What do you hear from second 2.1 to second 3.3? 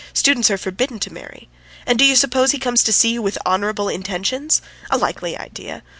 suppose he comes to see you